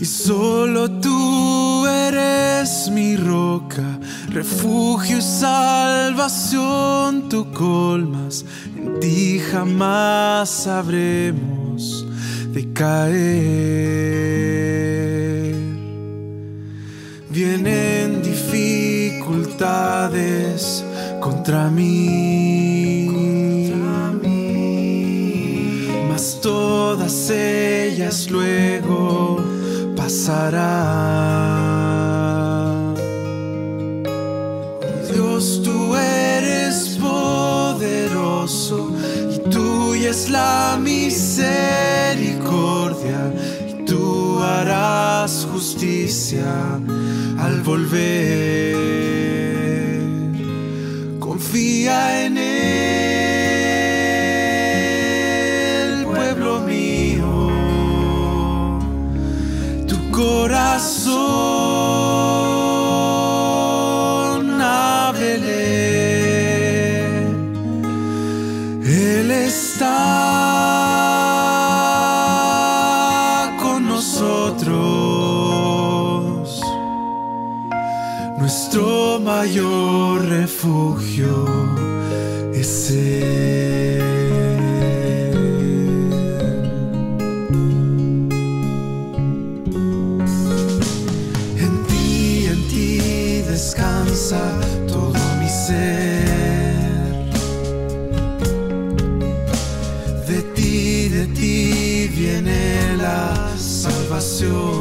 Y 0.00 0.04
solo 0.04 0.90
tú 1.00 1.86
eres 1.86 2.90
mi 2.90 3.16
roca, 3.16 4.00
refugio 4.30 5.18
y 5.18 5.22
salvación, 5.22 6.48
tú 7.28 7.46
colmas, 7.52 8.44
en 8.76 8.98
ti 8.98 9.38
jamás 9.38 10.50
sabremos 10.50 12.04
de 12.52 12.72
caer. 12.72 14.15
Contra 21.20 21.68
mí, 21.68 23.10
mas 26.08 26.38
todas 26.40 27.28
ellas 27.30 28.30
luego 28.30 29.42
pasarán. 29.96 30.54
Dios, 35.12 35.60
tú 35.64 35.96
eres 35.96 36.96
poderoso 37.00 38.92
y 39.34 39.38
tuya 39.50 40.10
es 40.10 40.30
la 40.30 40.78
misericordia 40.80 43.32
y 43.68 43.84
tú 43.84 44.38
harás 44.40 45.48
justicia 45.50 46.46
al 47.38 47.62
volver. 47.62 48.45
Está. 69.56 70.16
Nuestro 78.38 79.18
mayor 79.18 80.26
refugio 80.26 81.46
es 82.52 82.90
Él. 82.90 83.75
Salvación. 104.36 104.75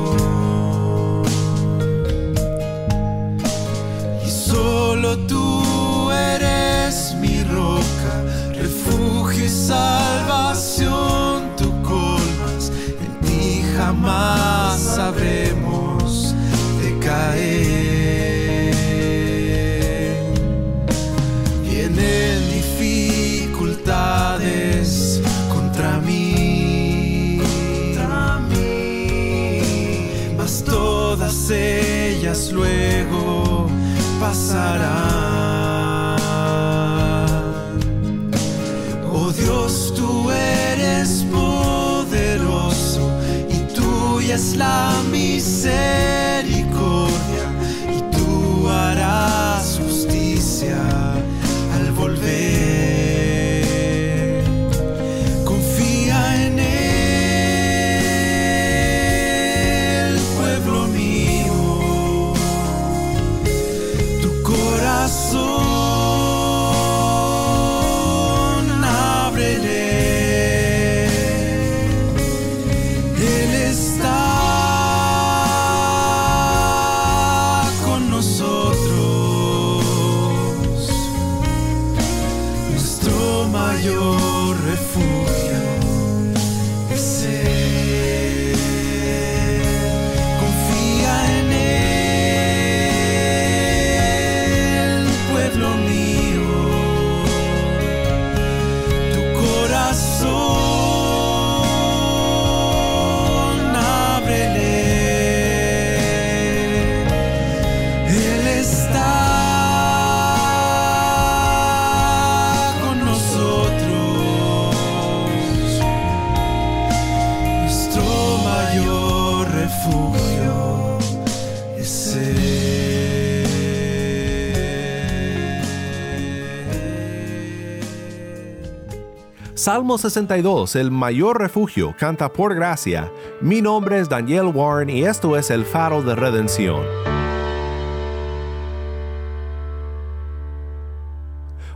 Salmo 129.56 129.98
62, 129.98 130.76
el 130.76 130.92
mayor 130.92 131.40
refugio, 131.40 131.96
canta 131.98 132.28
por 132.28 132.54
gracia. 132.54 133.10
Mi 133.40 133.62
nombre 133.62 134.02
es 134.02 134.10
Daniel 134.10 134.48
Warren 134.54 134.90
y 134.90 135.06
esto 135.06 135.38
es 135.38 135.50
el 135.50 135.64
faro 135.64 136.02
de 136.02 136.14
redención. 136.14 136.84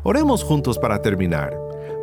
Oremos 0.04 0.44
juntos 0.44 0.78
para 0.78 1.02
terminar. 1.02 1.58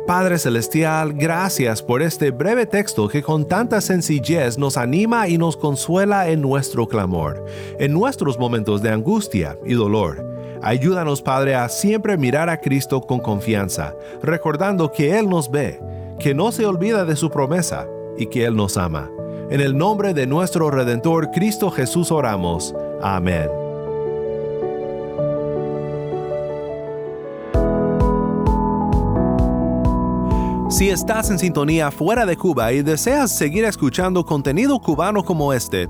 Padre 0.07 0.39
Celestial, 0.39 1.13
gracias 1.13 1.83
por 1.83 2.01
este 2.01 2.31
breve 2.31 2.65
texto 2.65 3.07
que 3.07 3.21
con 3.21 3.47
tanta 3.47 3.79
sencillez 3.79 4.57
nos 4.57 4.77
anima 4.77 5.27
y 5.27 5.37
nos 5.37 5.57
consuela 5.57 6.29
en 6.29 6.41
nuestro 6.41 6.87
clamor, 6.87 7.45
en 7.77 7.93
nuestros 7.93 8.39
momentos 8.39 8.81
de 8.81 8.89
angustia 8.89 9.55
y 9.63 9.75
dolor. 9.75 10.36
Ayúdanos, 10.61 11.21
Padre, 11.21 11.55
a 11.55 11.69
siempre 11.69 12.17
mirar 12.17 12.49
a 12.49 12.59
Cristo 12.59 13.01
con 13.01 13.19
confianza, 13.19 13.93
recordando 14.21 14.91
que 14.91 15.17
Él 15.17 15.29
nos 15.29 15.49
ve, 15.51 15.79
que 16.19 16.33
no 16.33 16.51
se 16.51 16.65
olvida 16.65 17.05
de 17.05 17.15
su 17.15 17.29
promesa 17.29 17.87
y 18.17 18.27
que 18.27 18.45
Él 18.45 18.55
nos 18.55 18.77
ama. 18.77 19.09
En 19.49 19.61
el 19.61 19.77
nombre 19.77 20.13
de 20.13 20.27
nuestro 20.27 20.69
Redentor 20.69 21.31
Cristo 21.31 21.71
Jesús 21.71 22.11
oramos. 22.11 22.75
Amén. 23.01 23.47
Si 30.69 30.89
estás 30.89 31.31
en 31.31 31.39
sintonía 31.39 31.91
fuera 31.91 32.25
de 32.25 32.35
Cuba 32.35 32.73
y 32.73 32.81
deseas 32.81 33.31
seguir 33.31 33.63
escuchando 33.63 34.25
contenido 34.25 34.77
cubano 34.79 35.23
como 35.23 35.53
este, 35.53 35.89